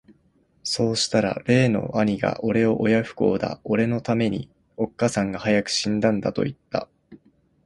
[0.63, 6.89] さうしたら例の兄がおれを親不孝だ、おれの為めに、おつかさんが早く死んだんだと云つた。